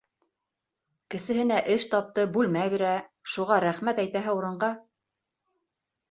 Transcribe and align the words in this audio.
Кесеһенә 1.15 1.57
эш 1.73 1.83
тапты, 1.91 2.23
бүлмә 2.37 2.63
бирә, 2.75 2.93
шуға 3.33 3.59
рәхмәт 3.65 4.01
әйтәһе 4.05 4.33
урынға? 4.39 4.71